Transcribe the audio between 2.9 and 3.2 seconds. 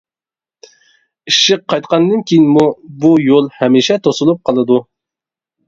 بۇ